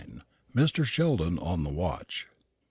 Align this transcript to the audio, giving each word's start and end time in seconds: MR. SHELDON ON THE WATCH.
MR. 0.55 0.83
SHELDON 0.83 1.37
ON 1.37 1.61
THE 1.63 1.69
WATCH. 1.69 2.25